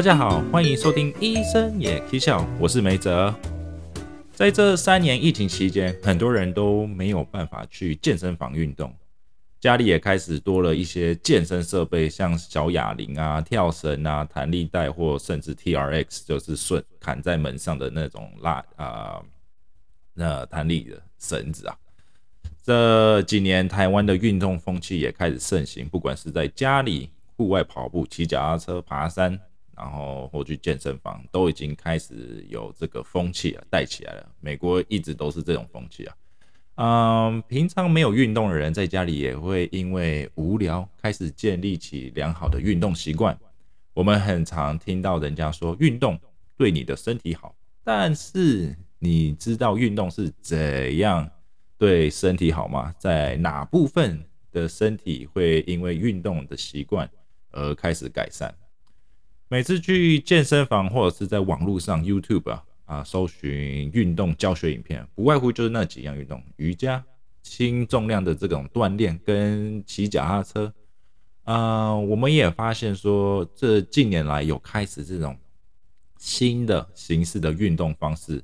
[0.00, 3.34] 大家好，欢迎收听《医生也可笑》，我是梅泽。
[4.32, 8.90] 在这三年疫情期间，很多人都没有办法去健身房运动，
[9.60, 19.20] 家里也开始多了一些健身设备，像小哑铃啊、跳绳啊、弹力带，或甚至 TRX，就是顺砍在门上的那种拉啊
[20.14, 21.76] 那弹力的绳子啊。
[22.62, 29.38] 这几年台湾的运动风气也开始盛行，不管是在家里户外跑步、骑脚踏车、爬山。
[29.80, 34.28] 然后或去健身房都已经开始有这个风气啊，带起来了。
[34.38, 36.14] 美国一直都是这种风气啊。
[36.74, 43.34] 嗯，平常没有运动的人在家里也会因为无聊开始建立起良好的运动习惯。
[43.94, 46.20] 我们很常听到人家说运动
[46.58, 51.26] 对你的身体好，但是你知道运动是怎样
[51.78, 52.94] 对身体好吗？
[52.98, 54.22] 在哪部分
[54.52, 57.10] 的身体会因为运动的习惯
[57.50, 58.54] 而开始改善？
[59.52, 67.04] 每次去健身房或者是在网络上 YouTube 啊搜寻运动教学影片，不外乎就是那几样运动：瑜伽、
[67.42, 70.72] 轻重量的这种锻炼跟骑脚踏车。
[71.42, 75.36] 啊，我们也发现说，这近年来有开始这种
[76.16, 78.40] 新的形式的运动方式。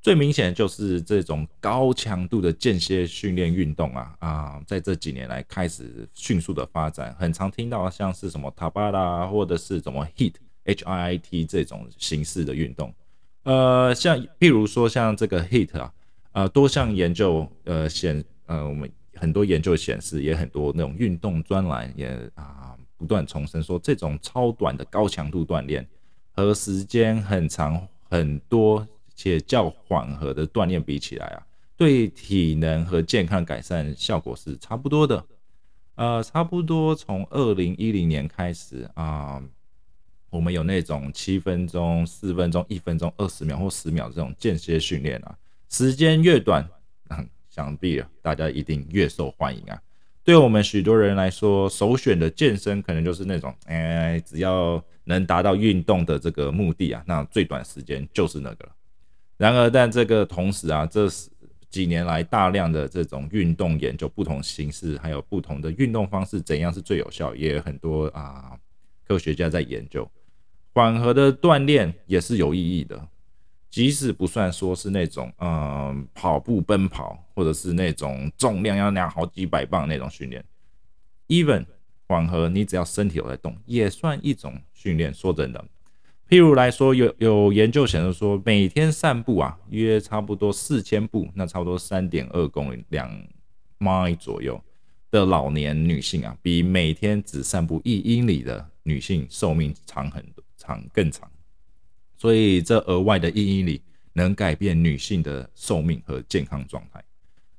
[0.00, 10.32] 最明显的就是这种高强度的间歇训练运动啊啊，在这几年来开始迅速的发展，很常听到像是什么塔巴拉或者是什么 Heat。
[10.66, 12.92] H I I T 这种形式的运动，
[13.44, 15.92] 呃，像譬如说像这个 HIT 啊，
[16.32, 25.86] 呃，多项研究呃显呃我们很多研究显示，也很多那种运动专栏也啊不断重申说，这种超短的高强度锻炼
[26.32, 35.24] 和时间很长很多且较缓和的锻炼比起来啊，对体能和健康改善效果是差不多的。
[35.94, 39.42] 呃，差不多从二零一零年开始啊。
[40.36, 45.34] 我们有那种七分钟、四分钟、一分钟、二十秒或十秒这种间歇训练啊，
[45.70, 46.68] 时间越短，
[47.48, 49.80] 想必啊大家一定越受欢迎啊。
[50.22, 58.72] 对我们许多人来说，首选的健身可能就是那种，哎，只要能达到运动的这个目的啊，那最短时间就是那个了。
[59.38, 61.08] 然而，但这个同时啊，这
[61.70, 68.58] 几年来大量的这种运动研究，不同形式还有不同的运动方式，怎样是最有效，也有很多啊
[69.06, 70.06] 科学家在研究。
[70.76, 73.08] 缓和的锻炼也是有意义的，
[73.70, 80.44] 即使不算说是那种嗯跑步奔跑，或者是那种重量要拿好几百磅那种训练
[81.28, 81.64] ，even
[82.06, 85.14] 缓和，你只要身体有在动，也算一种训练。
[85.14, 85.64] 说真的，
[86.28, 93.10] 譬如来说，有有研究显示说，每天散步啊，约差不多四千步，那差不多三点二公里两
[93.78, 94.62] mile 左右
[95.10, 100.44] 的老年女性啊，比每天只散步一英里的女性寿命长很多。
[100.56, 101.30] 长更长，
[102.16, 107.02] 所以这额外的意义里能改变女性的寿命和健康状态。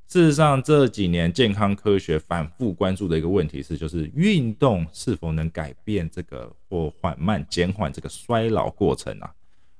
[0.07, 9.33] 事实上，这几年健康科学反复关注的一个问题是，就是运动是否能改变这个或缓慢减缓这个衰老过程啊？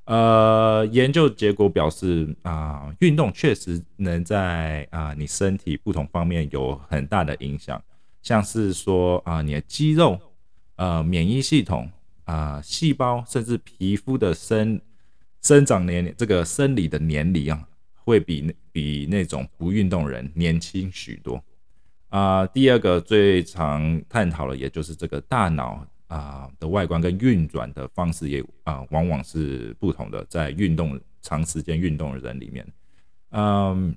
[0.03, 7.81] 呃，研究结果表示啊，运动确实能在啊你身体不同方面有很大的影响，
[8.22, 10.19] 像是说啊你的肌肉、
[10.75, 11.89] 呃免疫系统。
[12.27, 14.79] 啊，细胞甚至皮肤的生
[15.41, 21.41] 生长年龄，这个生理的年龄啊，会比比那种不运动人年轻许多。
[22.09, 30.25] 啊，第二个最常探讨的，也就是这个大脑啊的外观跟运转的方式，也啊往往是不同的。
[30.25, 32.67] 在运动长时间运动的人里面，
[33.29, 33.95] 嗯，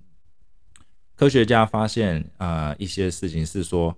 [1.16, 3.92] 科学家发现啊一些事情是说。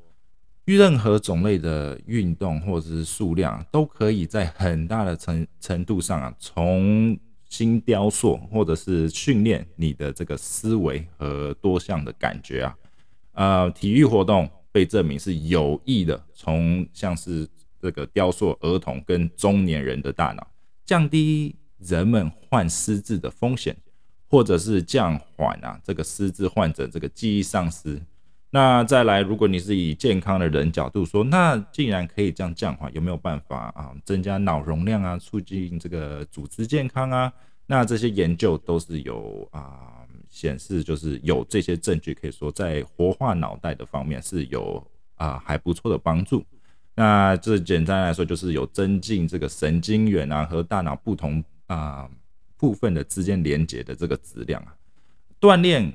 [0.64, 7.18] 任何种类的运动或者是数量，都可以在很大的程程度上啊，重
[7.48, 12.76] 新雕塑或者是训练你的这个思维和多项的感觉啊。
[13.32, 17.48] 呃，体育活动被证明是有益的，从像是
[17.80, 20.46] 这个雕塑儿童跟中年人的大脑，
[20.84, 23.76] 降低人们患失智的风险，
[24.28, 28.00] 或者是降缓啊这个失智患者这个记忆丧失。
[28.54, 37.32] 那再来，如果你是以健康的人角度说，那既然可以这样降缓，有没有办法啊增加脑容量啊，促进这个组织健康啊？
[37.64, 46.44] 那这些研究都是有啊显示，就是有这些证据，可以说在活化脑袋的方面是有啊还不错的帮助。
[46.94, 52.06] 那这简单来说，就是有增进这个神经元啊和大脑不同啊
[52.58, 54.76] 部分的之间连接的这个质量啊，
[55.40, 55.90] 锻炼。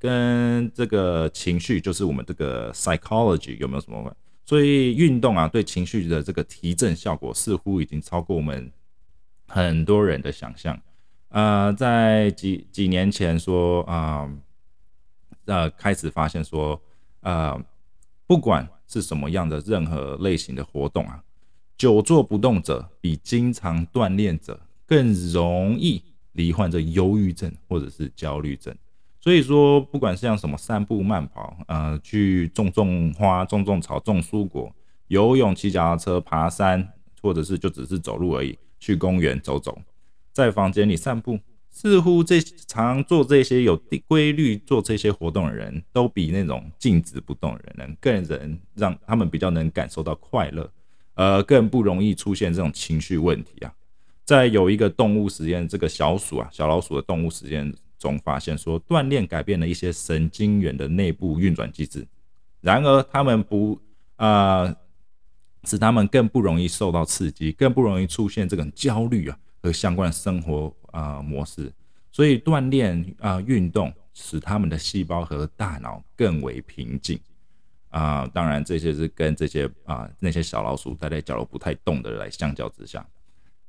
[0.00, 4.16] 跟这个情绪，就是我们这个 psychology 有没有什么
[4.46, 8.72] 所以运动啊，对情绪的这个提振效果似乎已经超过我们
[9.46, 10.80] 很多人的想象。
[11.28, 14.28] 呃，在几几年前说啊，
[15.44, 16.80] 呃，开始发现说，
[17.20, 17.56] 呃，
[18.26, 21.22] 不管是什么样的任何类型的活动啊，
[21.76, 26.02] 久坐不动者比经常锻炼者更容易
[26.32, 28.74] 罹患着忧郁症或者是焦虑症。
[29.20, 34.74] 所以说，不管是像什么散步、慢跑，呃，去种种花、种种草、种蔬果，
[35.08, 36.88] 游泳、骑脚踏车、爬山，
[37.20, 39.78] 或者是就只是走路而已，去公园走走。
[40.32, 41.38] 在房间里散步，
[41.70, 43.76] 似乎这常做这些有
[44.06, 50.70] 规律做这些活动的人，都比那种静止不动的人能更人让他们比较能感受到快乐，
[51.14, 53.74] 呃，更不容易出现这种情绪问题啊。
[54.24, 57.70] 在有一个动物实验，这个小鼠啊，小老鼠的动物实验
[58.00, 62.04] 中发现说，锻炼改变了一些神经元的内部运转机制，
[62.60, 63.80] 然而他们不
[64.16, 64.74] 啊，
[65.62, 69.38] 使他们更不容易受到刺激，更不容易出现这种焦虑啊。
[69.62, 71.70] 和相关的生活啊模式，
[72.10, 77.20] 所以锻炼啊运动使他们的细胞和大脑更为平静
[77.90, 78.26] 啊。
[78.28, 83.06] 当然，这些是跟这些啊那些小老鼠待在角落不太动的来相较之下。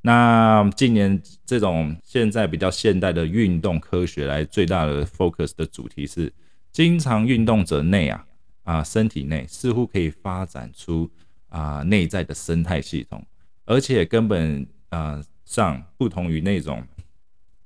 [0.02, 6.32] 那近年这种现在比较现代的运动科学来最大的 focus 的主题是，
[6.72, 8.26] 经常运动者内啊
[8.64, 11.10] 啊身体内似乎可以发展出
[11.50, 13.26] 啊内在的生态系统，
[13.66, 15.22] 而且根本啊。
[15.44, 16.82] 上不同于那种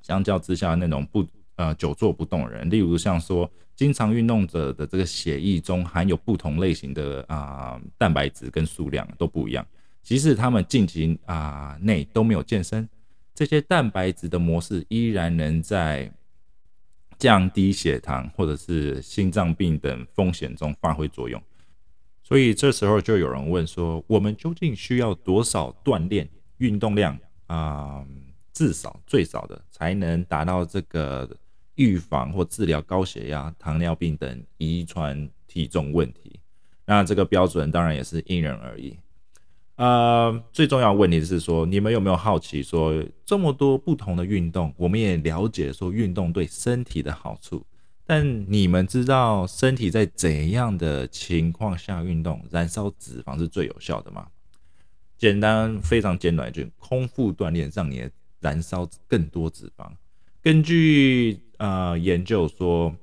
[0.01, 1.23] 相较之下那种不
[1.55, 9.63] 呃久坐不动人，例如像说经常运动者的这个血液中含有不同类型的啊蛋白质跟数量都不一样，
[10.05, 12.87] 即使他们近期啊内都没有健身，
[13.33, 16.11] 这些蛋白质的模式依然能在
[17.17, 21.41] 降低血糖或者是心脏病等风险中发挥作用。
[22.21, 27.17] 所以这时候就有人问说，我们究竟需要多少锻炼运动量？
[27.47, 28.05] 啊，
[28.53, 31.27] 至少最少的才能达到这个
[31.75, 36.39] 预防或治疗高血压、糖尿病等遗传体重问题。
[36.85, 38.95] 那这个标准当然也是因人而异。
[39.75, 47.65] 呃，最重要问题是说，你们有没有好奇说，这么多不同的运动，我们也了解说运动对身体的好处，
[48.05, 54.27] 但你们知道身体在怎样的情况下运动燃烧脂肪是最有效的吗？
[55.17, 59.89] 简单，非常简短，一句空腹锻炼让你燃烧更多脂肪。
[60.41, 62.95] 根据呃研究说，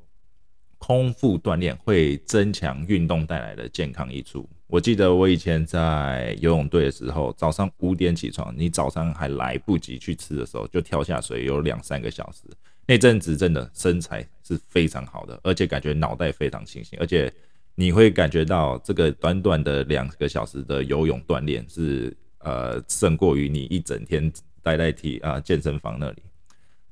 [0.78, 4.48] 空腹锻炼会增强运动带来的健康益处。
[4.72, 12.44] 我记得我以前在游泳队的时候，早上五点起床，你早上还来不及去吃的时候，就跳下水有两三个小时。
[12.86, 17.32] 那阵子真的身材是非常好的，而且感觉脑袋非常清醒，而且。
[17.74, 24.30] 你会感觉到这个短短的两个小时的游泳锻炼是呃胜过于你一整天
[24.62, 26.22] 待在体啊健身房那里。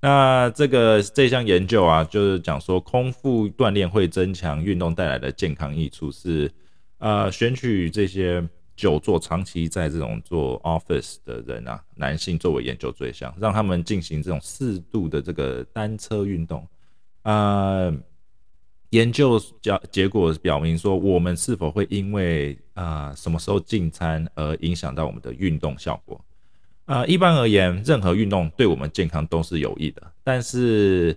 [0.01, 6.51] 那这个这项研究啊，就是讲说空腹锻炼会增强运动带来的健康益处，是
[7.01, 8.43] 呃选取这些
[8.77, 16.67] 久坐长期在这种做 office 的人啊，男性作为研究对象，让他们进行这种适度的这个单车运动
[17.23, 17.93] 啊。
[18.91, 26.21] 研究结结果表明说，我们是否会因为啊什么时候进餐而影响到我们的运动效果？
[26.87, 30.03] 啊，一般而言，任何运动对我们健康都是有益的。
[30.25, 31.17] 但是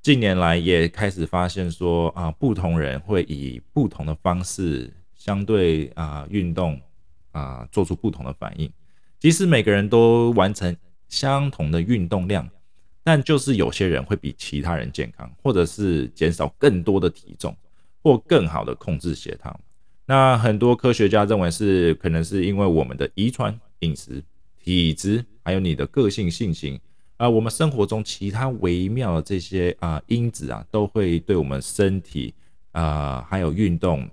[0.00, 4.92] 近年来也开始发现说，啊，不同人会以不同的方式
[5.24, 6.80] 相对啊运动
[7.30, 8.68] 啊做出不同的反应，
[9.20, 10.76] 即使每个人都完成
[11.08, 12.48] 相同的运动量。
[13.04, 17.56] 但就是有些人会比其他人健康，或者是减少更多的体重，
[18.02, 19.58] 或更好的控制血糖。
[20.06, 24.22] 那很多科学家认为是可能是因为我们的遗传、饮食、
[24.60, 26.78] 体质，还有你的个性性情
[27.16, 32.34] 啊，我们生活中其他微妙的这些啊因子啊，都会对我们身体
[32.72, 34.08] 啊还有运动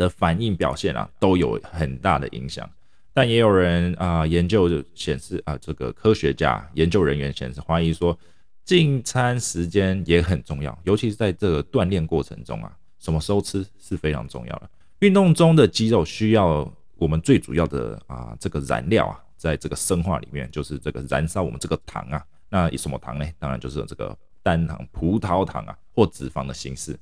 [0.00, 2.66] 的反应表现啊都有很大的影响。
[3.12, 8.18] 但也有人啊，研究显示啊，这个科学家研究人员显示怀疑说，
[8.64, 14.70] 进餐时间也很重要，尤其是在这个锻炼过程中啊，什么时候吃是非常重要的。
[15.00, 16.66] 运动中的肌肉需要
[16.96, 23.26] 我们最主要的啊这个燃料啊，在这个生化里面就是这个燃烧我们这个糖啊，那什么糖呢？
[23.38, 26.98] 当然就是这个单糖、葡萄糖啊，或脂肪的形式。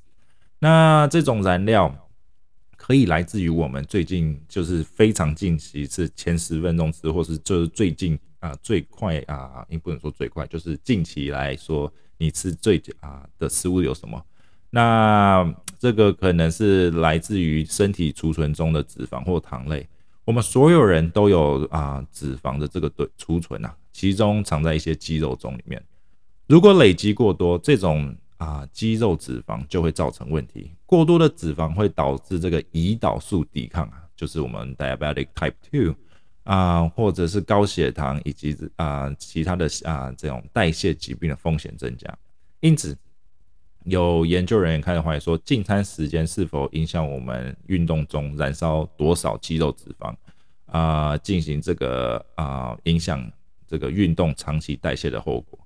[0.58, 1.94] 那这种燃料。
[2.88, 14.18] 可以来自于我们最近就是非常近期是前十分钟吃，或是就是最近啊最快啊，也不能说最快，就是近期来说你吃最啊的食物有什么？
[14.70, 19.86] 那这个可能是来自于身体储存中的脂肪或糖类。
[20.24, 25.82] 我们所有人都有啊脂肪的这个对储存啊，其中藏在一些肌肉中里面。
[26.46, 30.72] 如果累积过多，这种啊肌肉脂肪就会造成问题。
[30.86, 35.94] 过多的脂肪会导致这个胰岛素抵抗啊，就是我们 diabetic type two
[36.44, 42.16] 啊，或者是高血糖以及啊其他的啊这种代谢疾病的风险增加。
[42.60, 42.96] 因此，
[43.84, 50.14] 有研究人员开始怀疑说，进餐时间是否影响我们运动中燃烧多少肌肉脂肪
[50.66, 51.18] 啊？
[51.18, 53.30] 进行这个啊，影响
[53.66, 55.58] 这个运动长期代谢的后果。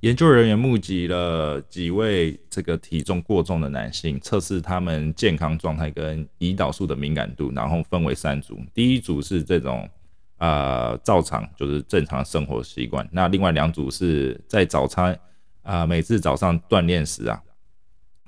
[0.00, 8.60] 研究人员募集了几位这个体重过重的男性，测试他们健康状态跟胰岛素的敏感度，然后分为三组。
[8.72, 9.88] 第一组是这种
[10.36, 15.18] 啊照常就是正常生活习惯，那另外两组是在早餐
[15.62, 17.42] 啊每次早上锻炼时啊。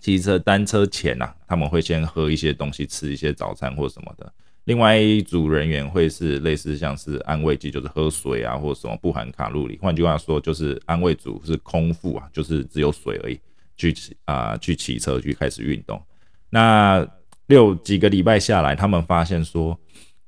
[0.00, 4.32] 骑车单车前呐，他们会先喝一些东西，吃一些早餐或什么的。
[4.70, 9.76] 另外一组人员会是类似像是安慰剂，就是喝水啊，或什么不含卡路里。
[9.82, 13.40] 换句话说，就是安慰组是空腹啊，就是只有水而已，
[13.76, 16.00] 去骑啊去骑车去开始运动。
[16.50, 17.04] 那
[17.48, 19.76] 六几个礼拜下来，他们发现说，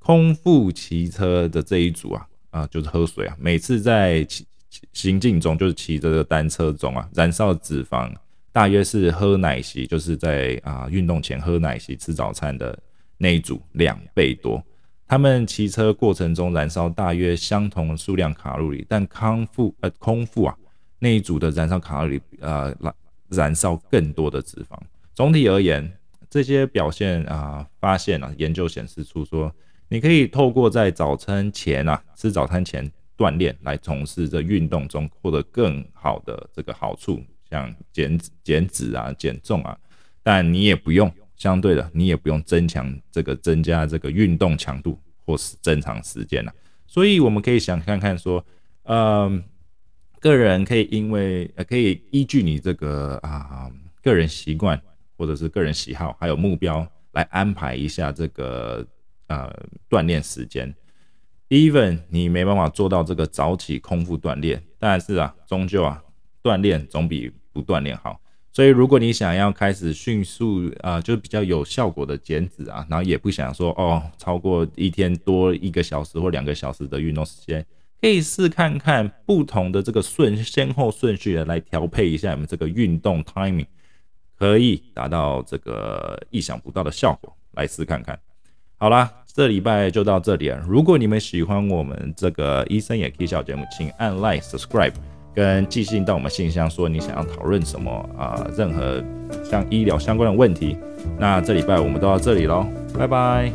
[0.01, 4.45] 空腹骑车的这一组啊啊就是喝水啊，每次在骑
[4.93, 8.13] 行进中，就是骑这单车中啊，燃烧脂肪。
[8.51, 12.77] 大约是喝奶昔，就是在啊运动前喝奶昔吃早餐的
[13.23, 14.61] 那一组两倍多。
[15.07, 20.57] 他们骑车过程中燃烧大约相同数量卡路里，但康复呃空腹啊
[20.99, 22.95] 那一组的燃烧卡路里呃燃
[23.29, 24.77] 燃烧更多的脂肪。
[25.15, 25.89] 总体而言，
[26.29, 29.55] 这些表现啊发现啊研究显示出说，
[29.89, 37.23] 你可以透过在早餐前啊吃早餐前锻炼来从事这运动中获得更好的这个好处。
[37.51, 39.79] 像减脂、减脂啊、减重啊，
[40.23, 41.13] 但你也不用
[41.43, 44.97] 相对的，你也不用增强这个增加这个运动强度
[45.27, 46.53] 或是增长时间了。
[46.87, 48.45] 所以我们可以想看看说，
[48.85, 49.43] 嗯，
[50.21, 53.69] 个人可以因为呃可以依据你这个啊
[54.05, 54.81] 个人习惯
[55.17, 58.87] 或者是个人喜好还有目标来安排一下这个
[59.27, 59.51] 呃
[59.91, 60.73] 锻炼时间。
[61.49, 66.01] Even 你没办法做到这个早起空腹锻炼，但是啊，终究啊
[66.41, 68.21] 锻炼总比不锻炼好，
[68.55, 77.65] 所以如果你想要开始迅速啊，就是比较有效果的减脂啊，然后也不想说哦，超过一天多一个小时或两个小时的运动时间，
[77.99, 83.65] 可以试看看不同的这个顺先后顺序来调配一下你们这个运动 timing，
[84.39, 88.19] 可以达到这个意想不到的效果，来试看看。
[88.77, 90.63] 好啦，这礼拜就到这里了。
[90.69, 94.93] 如果你们喜欢我们这个医生也可以小节目，请按 like subscribe。
[95.35, 98.47] 跟寄信到我们信箱，说你想要讨论什么啊？
[98.57, 99.03] 任何
[99.43, 100.77] 像医疗相关的问题，
[101.19, 102.67] 那这礼拜我们都到这里喽，
[102.99, 103.51] 拜拜。